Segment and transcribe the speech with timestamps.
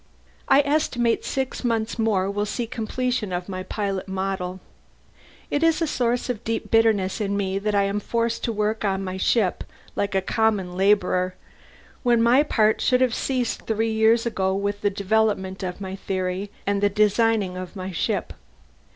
[0.47, 4.59] I estimate six months more will see completion of my pilot model.
[5.51, 8.83] It is a source of deep bitterness in me that I am forced to work
[8.83, 9.63] on my ship
[9.95, 11.35] like a common laborer,
[12.01, 16.49] when my part should have ceased three years ago with the development of my theory
[16.65, 18.33] and the designing of my ship.